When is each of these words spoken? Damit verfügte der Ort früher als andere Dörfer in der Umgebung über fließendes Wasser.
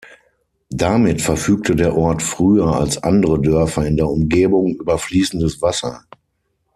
Damit 0.71 1.21
verfügte 1.21 1.75
der 1.75 1.95
Ort 1.95 2.23
früher 2.23 2.73
als 2.75 3.03
andere 3.03 3.39
Dörfer 3.39 3.85
in 3.85 3.97
der 3.97 4.09
Umgebung 4.09 4.73
über 4.77 4.97
fließendes 4.97 5.61
Wasser. 5.61 6.03